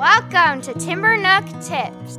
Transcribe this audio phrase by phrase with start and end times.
[0.00, 2.18] Welcome to Timber Nook Tips.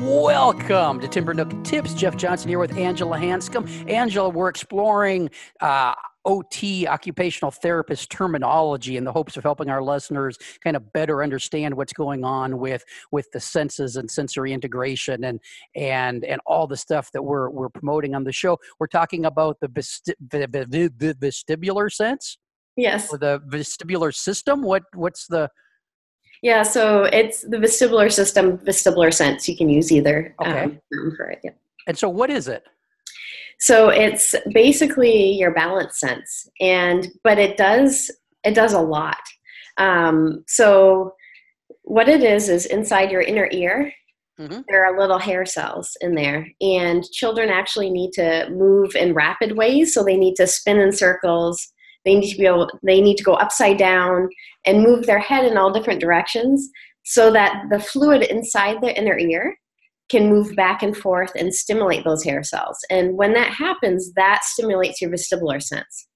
[0.00, 1.92] Welcome to Timber Nook Tips.
[1.92, 3.90] Jeff Johnson here with Angela Hanscom.
[3.90, 5.28] Angela, we're exploring
[5.60, 5.92] uh,
[6.24, 11.74] OT, occupational therapist terminology, in the hopes of helping our listeners kind of better understand
[11.74, 15.40] what's going on with with the senses and sensory integration and
[15.76, 18.58] and and all the stuff that we're we're promoting on the show.
[18.78, 22.38] We're talking about the, vesti- the, the, the vestibular sense.
[22.76, 23.12] Yes.
[23.12, 24.62] Or the vestibular system.
[24.62, 25.48] What what's the
[26.42, 29.48] yeah, so it's the vestibular system, vestibular sense.
[29.48, 30.60] You can use either Okay.
[30.64, 31.38] um, term for it.
[31.42, 31.52] Yeah.
[31.86, 32.64] and so what is it?
[33.66, 38.10] So it's basically your balance sense, and but it does
[38.48, 39.24] it does a lot.
[39.78, 41.14] Um, so
[41.82, 43.90] what it is is inside your inner ear.
[44.38, 44.64] Mhm.
[44.68, 49.56] There are little hair cells in there, and children actually need to move in rapid
[49.56, 49.94] ways.
[49.94, 51.56] So they need to spin in circles.
[52.04, 52.68] They need to be able.
[52.82, 54.28] They need to go upside down
[54.66, 56.68] and move their head in all different directions,
[57.04, 59.56] so that the fluid inside the inner ear
[60.10, 62.78] can move back and forth and stimulate those hair cells.
[62.90, 66.08] And when that happens, that stimulates your vestibular sense.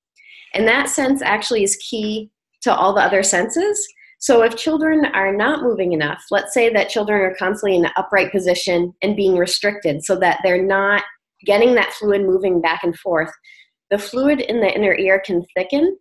[0.54, 2.30] And that sense actually is key
[2.62, 3.86] to all the other senses.
[4.20, 7.92] So if children are not moving enough, let's say that children are constantly in an
[7.96, 11.04] upright position and being restricted so that they're not
[11.46, 13.30] getting that fluid moving back and forth,
[13.90, 15.96] the fluid in the inner ear can thicken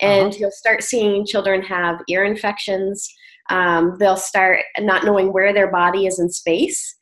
[0.00, 3.08] and you'll start seeing children have ear infections.
[3.50, 6.96] Um, they'll start not knowing where their body is in space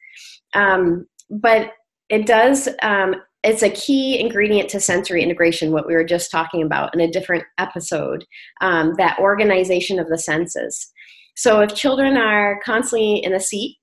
[0.56, 1.72] um, but
[2.08, 6.62] it does um, it's a key ingredient to sensory integration what we were just talking
[6.62, 8.24] about in a different episode
[8.60, 10.92] um, that organization of the senses.
[11.36, 13.76] So if children are constantly in a seat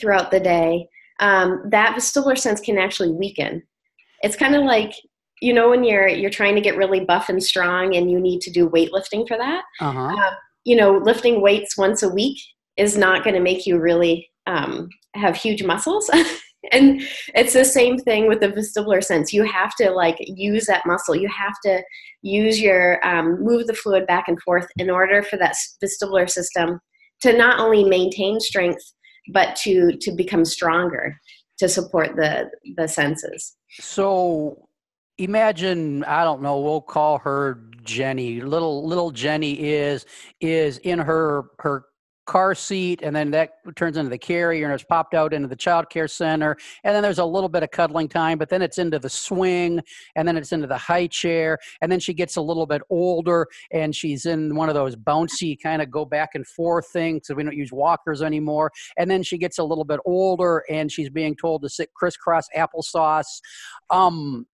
[0.00, 0.86] throughout the day
[1.20, 3.62] um, that vestibular sense can actually weaken.
[4.22, 4.92] It's kind of like
[5.40, 8.40] you know when you're you're trying to get really buff and strong and you need
[8.42, 9.62] to do weightlifting for that?
[9.80, 10.00] Uh huh.
[10.00, 12.38] um, you know, lifting weights once a week
[12.76, 16.10] is not going to make you really um, have huge muscles.
[16.72, 17.02] and
[17.34, 19.32] it's the same thing with the vestibular sense.
[19.32, 21.14] You have to like use that muscle.
[21.14, 21.82] You have to
[22.22, 26.80] use your um, move the fluid back and forth in order for that vestibular system
[27.22, 28.82] to not only maintain strength
[29.32, 31.16] but to to become stronger
[31.58, 33.56] to support the the senses.
[33.72, 34.68] So
[35.18, 36.58] imagine I don't know.
[36.60, 38.40] We'll call her Jenny.
[38.40, 40.06] Little little Jenny is
[40.40, 41.84] is in her her
[42.30, 45.56] car seat, and then that turns into the carrier, and it's popped out into the
[45.56, 48.78] child care center, and then there's a little bit of cuddling time, but then it's
[48.78, 49.80] into the swing,
[50.14, 53.48] and then it's into the high chair, and then she gets a little bit older,
[53.72, 57.26] and she's in one of those bouncy kind of go back and forth things.
[57.26, 60.92] So we don't use walkers anymore, and then she gets a little bit older, and
[60.92, 63.40] she's being told to sit crisscross applesauce.
[63.90, 64.46] Um,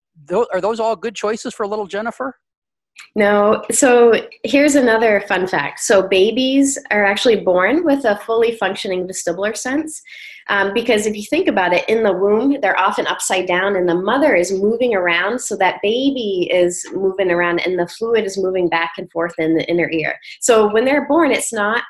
[0.51, 2.39] are those all good choices for little Jennifer?
[3.15, 4.13] No, so
[4.43, 5.81] here's another fun fact.
[5.81, 10.03] So babies are actually born with a fully functioning vestibular sense.
[10.49, 13.89] Um, because if you think about it, in the womb, they're often upside down, and
[13.89, 18.39] the mother is moving around, so that baby is moving around, and the fluid is
[18.39, 20.15] moving back and forth in the inner ear.
[20.41, 21.83] So when they're born, it's not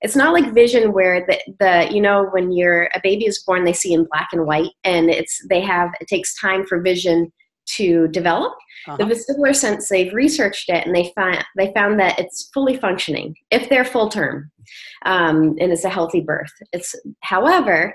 [0.00, 3.64] it's not like vision where the, the you know when you're a baby is born
[3.64, 7.32] they see in black and white and it's they have it takes time for vision
[7.76, 8.54] to develop.
[8.86, 9.06] The Uh-huh.
[9.12, 13.68] vestibular sense they've researched it and they found they found that it's fully functioning if
[13.68, 14.50] they're full term
[15.04, 16.52] um, and it's a healthy birth.
[16.72, 17.94] It's however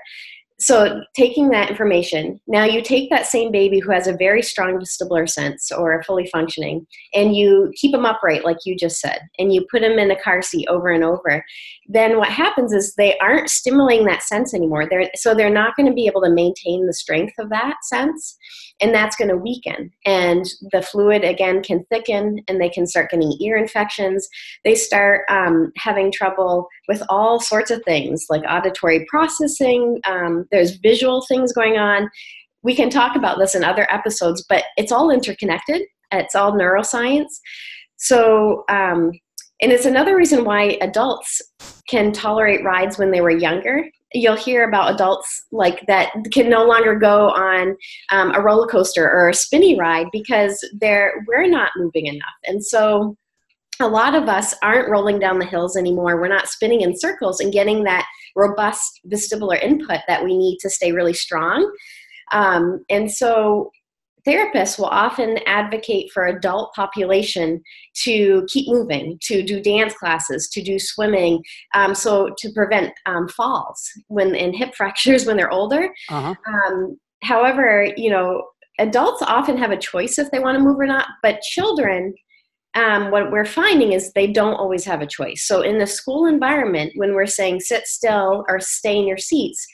[0.60, 4.78] so taking that information now you take that same baby who has a very strong
[4.78, 9.52] vestibular sense or fully functioning and you keep them upright like you just said and
[9.52, 11.44] you put them in a car seat over and over
[11.88, 14.86] then what happens is they aren't stimulating that sense anymore.
[14.88, 18.36] They're so they're not going to be able to maintain the strength of that sense
[18.80, 19.92] and that's going to weaken.
[20.04, 24.28] And the fluid again can thicken and they can start getting ear infections.
[24.64, 30.76] They start um, having trouble with all sorts of things like auditory processing um, there's
[30.76, 32.10] visual things going on.
[32.62, 35.82] We can talk about this in other episodes but it's all interconnected.
[36.12, 37.40] It's all neuroscience.
[37.96, 39.12] So um,
[39.62, 41.40] and it's another reason why adults
[41.88, 46.64] can tolerate rides when they were younger you'll hear about adults like that can no
[46.64, 47.76] longer go on
[48.10, 52.34] um, a roller coaster or a spinny ride because they're we're not moving enough.
[52.44, 53.16] And so
[53.80, 56.20] a lot of us aren't rolling down the hills anymore.
[56.20, 58.06] We're not spinning in circles and getting that
[58.36, 61.70] robust vestibular input that we need to stay really strong.
[62.32, 63.72] Um, and so
[64.26, 67.62] therapists will often advocate for adult population
[68.04, 71.42] to keep moving to do dance classes to do swimming
[71.74, 76.34] um, so to prevent um, falls when and hip fractures when they're older Uh-huh.
[76.46, 78.44] um, however, you know,
[78.78, 82.14] adults often have a choice if they want to move or not, but children,
[82.74, 85.46] um, what we're finding is they don't always have a choice.
[85.46, 89.66] So in the school environment, when we're saying sit still or stay in your seats,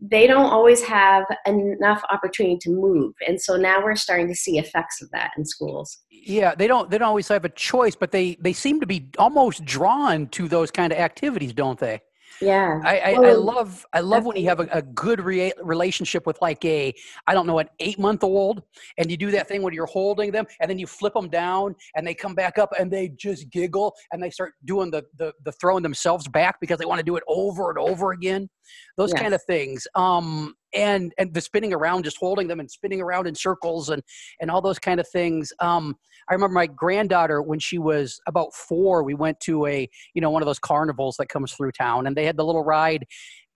[0.00, 3.14] they don't always have enough opportunity to move.
[3.26, 5.98] And so now we're starting to see effects of that in schools.
[6.10, 9.08] Yeah they don't they don't always have a choice but they they seem to be
[9.18, 12.00] almost drawn to those kind of activities don't they
[12.40, 12.80] yeah.
[12.84, 16.26] I i, well, I love i love when you have a, a good re- relationship
[16.26, 16.94] with like a
[17.26, 18.62] i don't know an eight month old
[18.98, 21.74] and you do that thing when you're holding them and then you flip them down
[21.94, 25.32] and they come back up and they just giggle and they start doing the the,
[25.44, 28.48] the throwing themselves back because they want to do it over and over again.
[28.96, 29.22] Those yes.
[29.22, 33.26] kind of things um and and the spinning around just holding them and spinning around
[33.26, 34.02] in circles and
[34.40, 35.94] and all those kind of things um
[36.28, 40.30] i remember my granddaughter when she was about four we went to a you know
[40.30, 43.04] one of those carnivals that comes through town and they had the little ride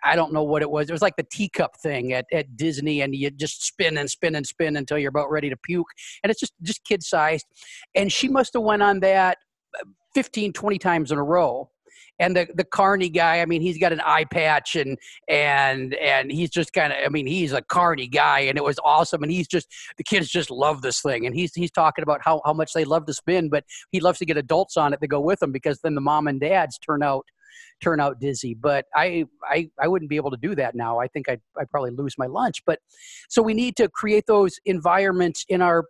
[0.02, 0.88] I don't know what it was.
[0.88, 4.34] It was like the teacup thing at, at Disney, and you just spin and spin
[4.34, 5.88] and spin until you're about ready to puke.
[6.22, 7.44] And it's just just kid sized.
[7.94, 9.36] And she must have went on that
[10.14, 11.70] 15, 20 times in a row
[12.20, 16.30] and the the Carney guy, I mean, he's got an eye patch and and and
[16.30, 19.22] he's just kind of, I mean, he's a Carney guy, and it was awesome.
[19.22, 22.42] And he's just the kids just love this thing, and he's he's talking about how
[22.44, 25.08] how much they love to spin, but he loves to get adults on it to
[25.08, 27.24] go with him because then the mom and dads turn out
[27.80, 28.54] turn out dizzy.
[28.54, 30.98] But I I I wouldn't be able to do that now.
[30.98, 32.62] I think I'd I'd probably lose my lunch.
[32.66, 32.80] But
[33.28, 35.86] so we need to create those environments in our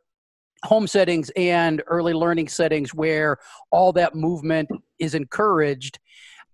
[0.65, 3.39] home settings and early learning settings where
[3.71, 4.69] all that movement
[4.99, 5.99] is encouraged.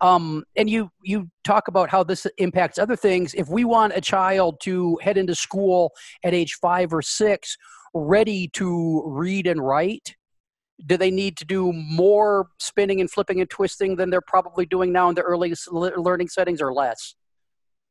[0.00, 3.32] Um, and you you talk about how this impacts other things.
[3.34, 5.92] If we want a child to head into school
[6.22, 7.56] at age five or six
[7.94, 10.14] ready to read and write
[10.84, 14.92] do they need to do more spinning and flipping and twisting than they're probably doing
[14.92, 17.14] now in the early learning settings or less?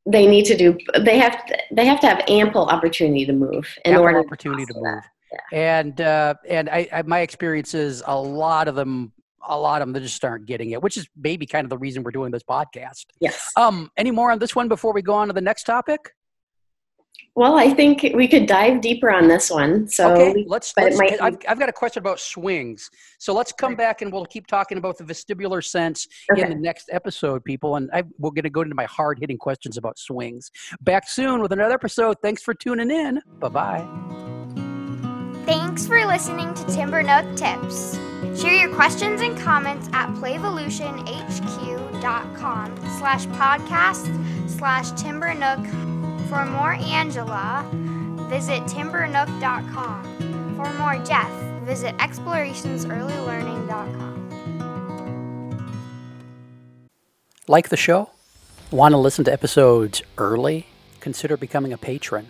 [0.06, 3.68] They need to do they have to, they have to have ample opportunity to move
[3.86, 5.04] in ample order opportunity to, to move
[5.52, 5.58] yeah.
[5.58, 9.12] and uh, and I, I, my experience is a lot of them
[9.48, 12.04] a lot of them just aren't getting it, which is maybe kind of the reason
[12.04, 13.06] we're doing this podcast.
[13.20, 13.52] Yes.
[13.56, 16.14] Um, any more on this one before we go on to the next topic?
[17.36, 19.90] Well, I think we could dive deeper on this one.
[19.90, 20.74] So okay, let's.
[20.78, 22.90] let's might, I've, I've, got a question about swings.
[23.20, 26.44] So let's come back and we'll keep talking about the vestibular sense okay.
[26.44, 27.76] in the next episode, people.
[27.76, 30.50] And I, we're going to go into my hard hitting questions about swings.
[30.80, 32.16] Back soon with another episode.
[32.22, 33.22] Thanks for tuning in.
[33.40, 34.35] Bye bye.
[35.46, 38.00] Thanks for listening to Timber Nook Tips.
[38.42, 45.64] Share your questions and comments at playvolutionhq.com slash podcast slash timbernook.
[46.30, 47.64] For more Angela,
[48.30, 50.56] visit timbernook.com.
[50.56, 51.30] For more Jeff,
[51.64, 54.16] visit explorationsearlylearning.com.
[57.48, 58.10] Like the show?
[58.72, 60.66] Want to listen to episodes early?
[61.00, 62.30] Consider becoming a patron.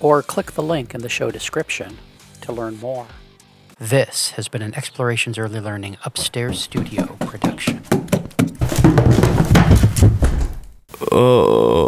[0.00, 1.98] or click the link in the show description
[2.42, 3.06] to learn more.
[3.78, 7.82] This has been an Explorations Early Learning Upstairs Studio production.
[11.12, 11.85] Oh.